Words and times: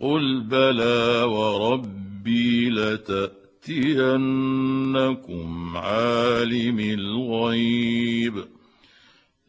قل 0.00 0.40
بلى 0.40 1.22
وربي 1.22 2.70
لتاتينكم 2.70 3.36
عالم 5.76 6.80
الغيب 6.80 8.44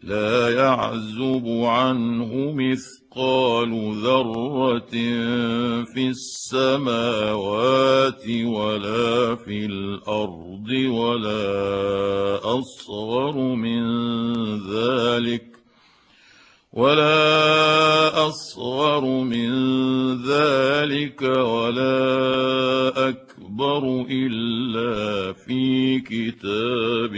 لا 0.03 0.50
يعزب 0.50 1.48
عنه 1.48 2.53
مثقال 2.56 3.95
ذره 4.03 4.80
في 5.94 6.08
السماوات 6.08 7.81
ولا 8.30 9.36
في 9.36 9.66
الأرض 9.66 10.70
ولا 10.70 12.39
اصغر 12.59 13.38
من 13.56 13.83
ذلك 14.70 15.51
ولا 16.73 18.27
أصغر 18.27 19.05
من 19.05 19.52
ذلك 20.23 21.22
ولا 21.22 23.09
أكبر 23.09 24.05
إلا 24.09 25.33
في 25.33 25.99
كتاب 25.99 27.16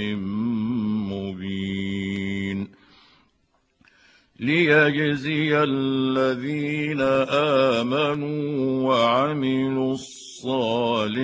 مبين. 1.13 2.67
ليجزي 4.39 5.63
الذين 5.63 7.01
آمنوا 7.81 8.89
وعملوا 8.89 9.93
الصالحات 9.93 11.23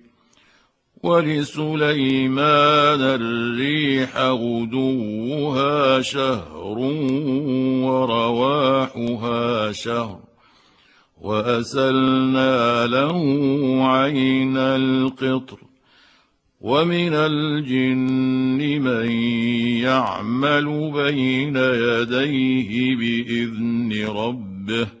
ولسليمان 1.03 3.01
الريح 3.01 4.17
غدوها 4.17 6.01
شهر 6.01 6.77
ورواحها 7.85 9.71
شهر 9.71 10.19
وأسلنا 11.21 12.87
له 12.87 13.17
عين 13.87 14.57
القطر 14.57 15.57
ومن 16.61 17.13
الجن 17.13 18.81
من 18.81 19.11
يعمل 19.81 20.91
بين 20.91 21.55
يديه 21.57 22.95
بإذن 22.95 24.07
ربه 24.07 25.00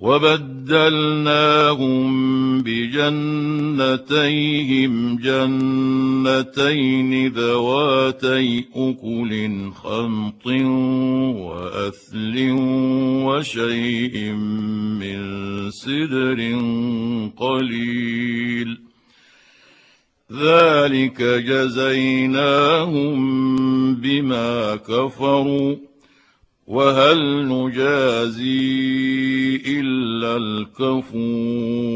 وبدلناهم 0.00 2.06
بجنتيهم 2.62 5.16
جنتين 5.16 7.32
ذواتي 7.32 8.64
أكل 8.76 9.70
خمط 9.72 10.46
وأثل 11.36 12.50
وشيء 13.24 14.32
من 15.00 15.20
سدر 15.70 16.60
قليل. 17.36 18.78
ذلك 20.32 21.22
جزيناهم 21.22 23.16
بما 23.94 24.76
كفروا. 24.76 25.76
وهل 26.66 27.48
نجازي 27.48 28.56
إلا 29.66 30.36
الكفور 30.36 31.86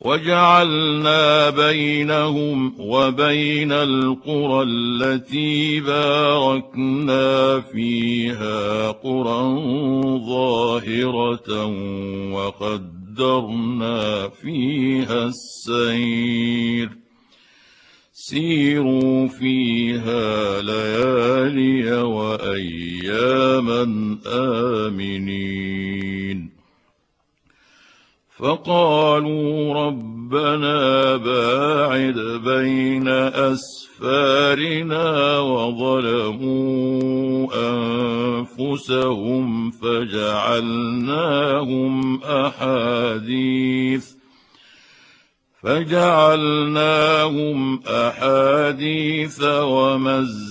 وجعلنا 0.00 1.50
بينهم 1.50 2.74
وبين 2.78 3.72
القرى 3.72 4.62
التي 4.62 5.80
باركنا 5.80 7.60
فيها 7.60 8.90
قرى 8.90 9.42
ظاهرة 10.26 11.66
وقدرنا 12.32 14.28
فيها 14.28 15.24
السير 15.26 17.09
سيروا 18.30 19.28
فيها 19.28 20.62
ليالي 20.62 22.02
وأياما 22.02 23.82
آمنين. 24.26 26.50
فقالوا 28.38 29.74
ربنا 29.86 31.16
باعد 31.16 32.18
بين 32.44 33.08
أسفارنا 33.52 35.38
وظلموا 35.38 37.48
أنفسهم 38.60 39.70
فجعلناهم 39.70 41.14
أحاديث. 42.22 44.19
فجعلناهم 45.62 47.58
أحاديث 47.86 49.44
ومزقناهم 49.44 50.42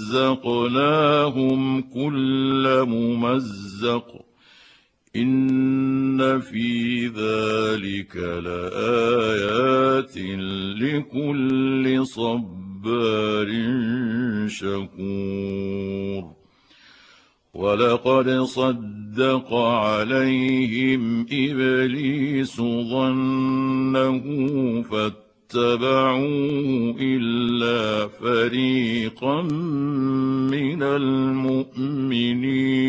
كل 1.81 2.85
ممزق. 2.87 4.07
إن 5.15 6.39
في 6.39 7.07
ذلك 7.07 8.15
لآيات 8.15 10.17
لكل 10.81 12.05
صبار 12.05 13.47
شكور. 14.47 16.38
ولقد 17.59 18.29
صدق 18.43 19.53
عليهم 19.53 21.25
إبليس 21.31 22.61
ظنه 22.91 24.23
فاتبعوه 24.81 26.95
إلا 26.99 28.07
فريقا 28.07 29.41
من 30.51 30.83
المؤمنين. 30.83 32.88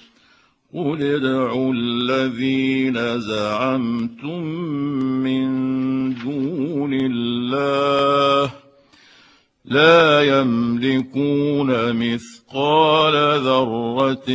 قل 0.73 1.01
ادعوا 1.01 1.73
الذين 1.73 3.19
زعمتم 3.19 4.43
من 5.23 5.49
دون 6.13 6.93
الله 6.93 8.51
لا 9.65 10.21
يملكون 10.21 11.93
مثقال 11.93 13.13
ذره 13.43 14.25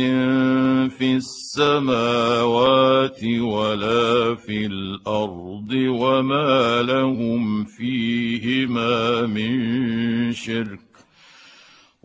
في 0.87 1.15
السماوات 1.15 3.23
ولا 3.23 4.35
في 4.35 4.65
الأرض 4.65 5.71
وما 5.73 6.81
لهم 6.81 7.65
فيهما 7.65 9.25
من 9.25 10.33
شرك 10.33 10.86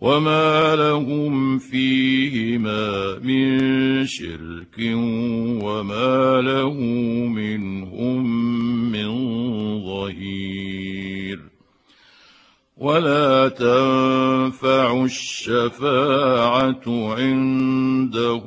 وما 0.03 0.77
لهم 0.77 1.59
فيهما 1.59 3.19
من 3.19 4.07
شرك 4.07 4.79
وما 5.63 6.41
له 6.41 6.75
منهم 7.31 8.23
من 8.93 9.11
ظهير 9.87 11.41
ولا 12.77 13.49
تنفع 13.49 15.05
الشفاعه 15.05 16.83
عنده 17.15 18.43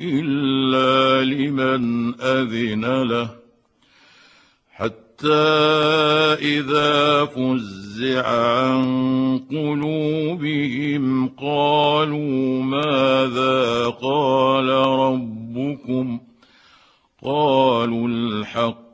الا 0.00 1.24
لمن 1.24 2.14
اذن 2.20 3.02
له 3.02 3.30
حتى 4.70 5.34
اذا 6.42 7.24
عن 8.04 9.38
قلوبهم 9.50 11.28
قالوا 11.28 12.62
ماذا 12.62 13.86
قال 13.88 14.68
ربكم 14.98 16.20
قالوا 17.22 18.08
الحق 18.08 18.86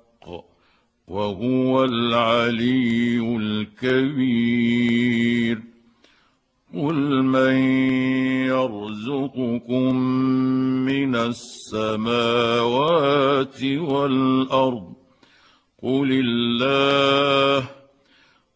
وهو 1.08 1.84
العلي 1.84 3.36
الكبير 3.36 4.92
قل 6.74 7.22
من 7.22 7.56
يرزقكم 8.46 9.96
من 10.86 11.16
السماوات 11.16 12.62
والأرض 13.64 14.92
قل 15.82 16.12
الله 16.12 17.81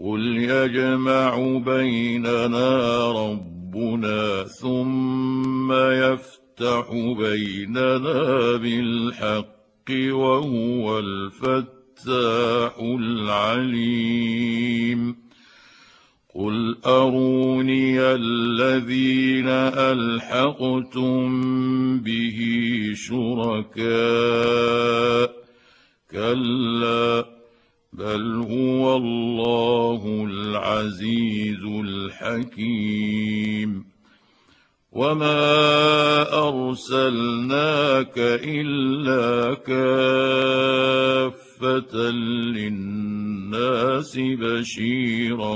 قل 0.00 0.36
يجمع 0.36 1.58
بيننا 1.58 3.12
ربنا 3.12 4.44
ثم 4.44 5.72
يفتح 5.72 6.90
بيننا 7.18 8.56
بالحق 8.56 9.90
وهو 9.90 10.98
الفتاح 10.98 12.78
العليم 13.00 14.18
قل 16.34 16.76
اروني 16.86 18.00
الذين 18.00 19.48
الحقتم 19.48 21.28
به 21.98 22.38
شركاء 22.94 23.88
كلا 26.10 27.37
بل 27.98 28.46
هو 28.50 28.96
الله 28.96 30.26
العزيز 30.30 31.64
الحكيم 31.84 33.18
وما 34.92 35.42
ارسلناك 36.48 38.18
الا 38.18 39.54
كافه 39.54 40.90
للناس 42.56 44.18
بشيرا 44.18 45.54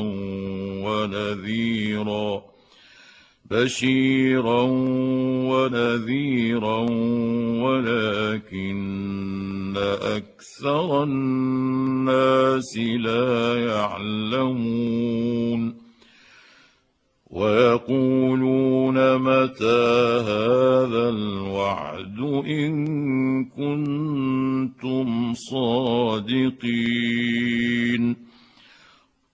ونذيرا 0.85 2.43
بشيرا 3.53 4.63
ونذيرا 5.53 6.79
ولكن 7.63 8.83
أكثر 10.03 11.03
الناس 11.03 12.79
لا 12.79 13.67
يعلمون 13.67 15.23
ويقولون 17.31 19.17
متى 19.19 20.21
هذا 20.29 21.09
الوعد 21.09 22.19
ان 22.47 23.45
كنتم 23.45 25.35
صادقين 25.35 26.73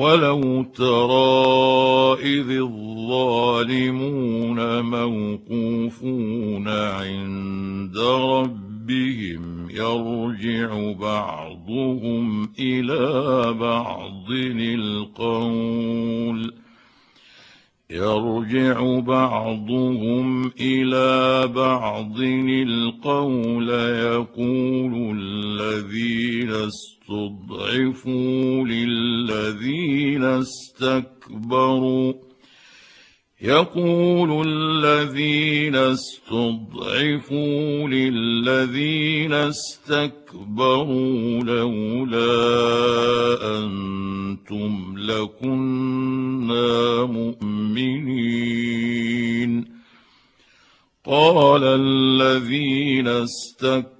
ولو 0.00 0.62
ترى 0.62 2.16
إذ 2.22 2.50
الظالمون 3.10 4.80
موقوفون 4.80 6.68
عند 6.68 7.98
ربهم 7.98 9.70
يرجع 9.70 10.92
بعضهم 10.92 12.48
إلى 12.58 13.52
بعض 13.52 14.30
القول. 14.60 16.59
يرجع 17.90 18.98
بعضهم 19.00 20.52
إلى 20.60 21.48
بعض 21.48 22.20
القول 22.20 23.68
يقول 23.68 25.16
الذين 25.18 26.50
استضعفوا 27.10 28.64
للذين 28.64 30.24
استكبروا 30.24 32.12
يقول 33.42 34.46
الذين 34.46 35.76
استضعفوا 35.76 37.38
للذين 37.88 39.32
استكبروا 39.32 40.84
لولا 41.44 42.28
أنتم 43.58 44.94
لكنا 44.98 46.68
مؤمنين. 47.04 48.60
قال 51.06 51.64
الذين 51.64 53.08
استكبروا 53.08 53.99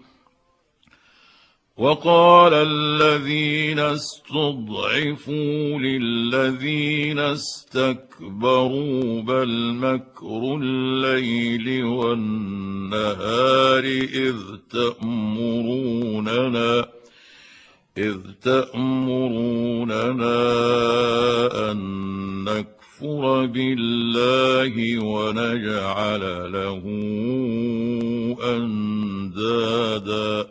وقال 1.81 2.53
الذين 2.53 3.79
استضعفوا 3.79 5.79
للذين 5.79 7.19
استكبروا 7.19 9.21
بل 9.21 9.73
مكر 9.73 10.57
الليل 10.61 11.83
والنهار 11.83 13.83
إذ 14.13 14.35
تأمروننا 14.71 16.05
إذ 17.97 18.17
تأمروننا 18.43 20.41
أن 21.71 21.77
نكفر 22.43 23.45
بالله 23.45 24.99
ونجعل 25.03 26.51
له 26.53 26.81
أندادا 28.55 30.50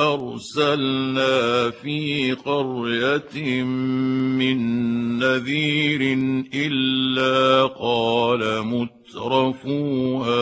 أرسلنا 0.00 1.70
في 1.70 2.32
قرية 2.32 3.62
من 3.62 4.58
نذير 5.18 6.00
إلا 6.54 7.66
قال 7.66 8.62
مترفوها 8.66 10.32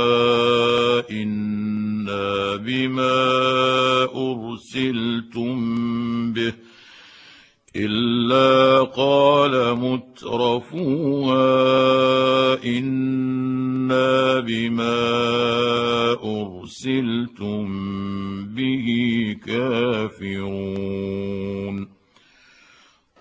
إنا 1.10 2.56
بما 2.56 3.18
أرسلتم 4.14 5.52
به 6.32 6.54
إلا 7.76 8.82
قال 8.82 9.74
مترفوها 9.78 11.44
إنا 12.64 14.40
بما 14.40 14.98
أرسلتم 16.12 16.57
به 18.54 18.86
كافرون. 19.46 21.88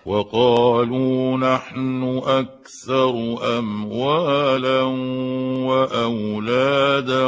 وقالوا 0.06 1.36
نحن 1.36 2.20
أكثر 2.24 3.38
أموالا 3.58 4.82
وأولادا 5.68 7.26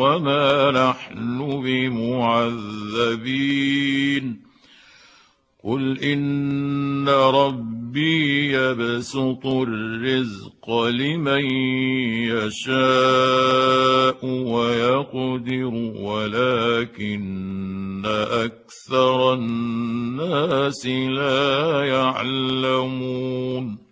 وما 0.00 0.70
نحن 0.70 1.62
بمعذبين. 1.62 4.51
قل 5.64 5.98
ان 5.98 7.08
ربي 7.08 8.52
يبسط 8.52 9.46
الرزق 9.46 10.70
لمن 10.84 11.44
يشاء 12.34 14.26
ويقدر 14.26 15.74
ولكن 16.02 18.02
أكثر 18.06 19.34
الناس 19.34 20.86
لا 20.86 21.84
يعلمون 21.84 23.91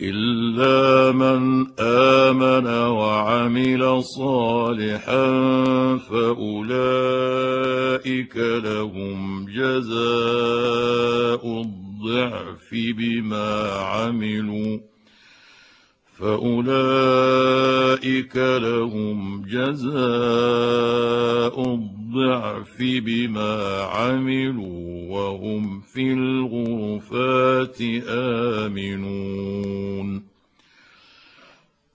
إلا 0.00 1.12
من 1.12 1.66
آمن 1.80 2.66
وعمل 2.66 4.02
صالحا 4.02 5.26
فأولئك 6.10 7.56
لهم 8.36 9.46
جزاء 9.50 11.42
الضعف 11.60 12.70
بما 12.72 13.70
عملوا 13.70 14.78
فأولئك 16.18 17.76
لهم 18.36 19.42
جزاء 19.42 19.94
الضعف 21.74 22.76
بما 22.80 23.82
عملوا 23.82 25.10
وهم 25.10 25.80
في 25.80 26.12
الغرفات 26.12 27.80
آمنون. 28.66 30.22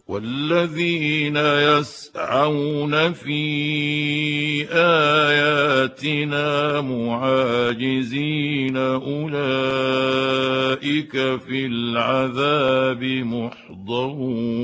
والذين 0.08 1.38
يسعون 1.38 3.14
في 3.14 4.68
آياتنا 4.72 6.52
معاجزين 6.82 8.78
أولئك 8.78 9.52
في 11.40 11.66
العذاب 11.66 13.04
محضرون. 13.84 14.64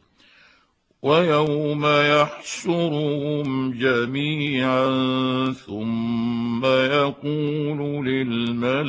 ويوم 1.01 1.85
يحشرهم 1.85 3.71
جميعا 3.71 4.85
ثم 5.67 6.65
يقول 6.65 8.05
للملائكة 8.05 8.81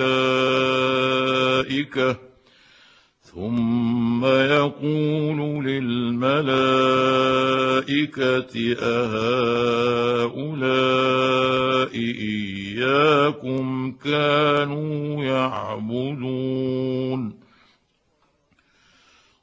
ثم 3.23 4.25
يقول 4.25 5.65
للملائكة 5.65 6.43
أهؤلاء 8.83 10.33
إياكم 11.97 13.93
كانوا 14.05 15.25
يعبدون 15.25 16.63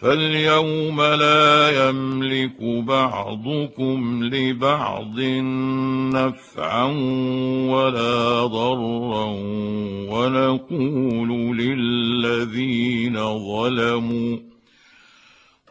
فاليوم 0.00 1.02
لا 1.02 1.88
يملك 1.88 2.62
بعضكم 2.62 4.24
لبعض 4.24 5.20
نفعا 6.14 6.84
ولا 7.70 8.46
ضرا 8.46 9.24
ونقول 10.10 11.56
للذين 11.58 13.14
ظلموا 13.38 14.47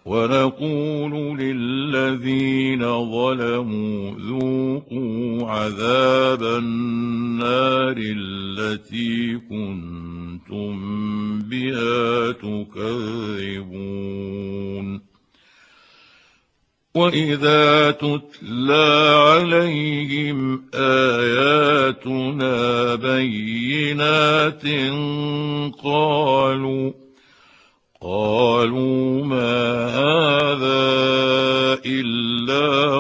ونقول 0.08 1.38
للذين 1.38 2.82
ظلموا 3.12 4.12
ذوقوا 4.20 5.48
عذاب 5.52 6.44
النار 6.44 7.96
التي 7.98 9.40
كنتم 9.50 10.76
بها 11.40 12.32
تكذبون. 12.32 13.88
وإذا 16.96 17.92
تتلى 17.92 19.16
عليهم 19.28 20.64
آياتنا 20.74 22.56
بينات 22.96 24.66
قالوا 25.84 26.92
قالوا 28.02 29.26
ما 29.26 29.88
هذا 29.88 31.08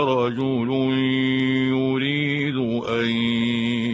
رجل 0.03 0.69
يريد 1.69 2.55
أن 2.89 3.10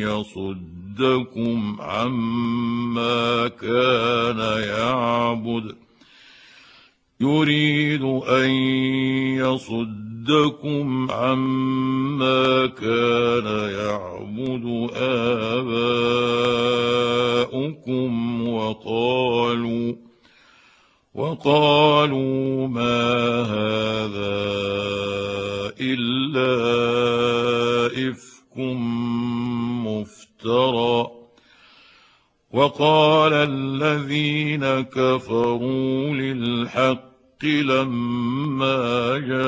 يصدكم 0.01 1.77
عما 1.79 3.47
كان 3.47 4.39
يعبد 4.67 5.75
يريد 7.21 8.03
أن 8.29 8.49
يصدكم 9.39 11.11
عما 11.11 12.65
كان 12.65 13.45
يعبد 13.69 14.89
آباؤكم 17.43 18.47
وقالوا 18.47 19.93
وقالوا 21.13 22.67
ما 22.67 23.41
هذا 23.41 24.43
إلا 25.81 26.49
إفك 28.09 28.57
مفترى. 29.87 31.07
وقال 32.53 33.33
الذين 33.33 34.81
كفروا 34.81 36.13
للحق 36.13 37.45
لما 37.45 39.19
جاء 39.27 39.43